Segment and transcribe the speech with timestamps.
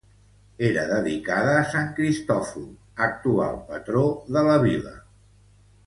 [0.69, 2.65] Era dedicada a Sant Cristòfol,
[3.09, 4.03] actual patró
[4.35, 4.97] de la vila.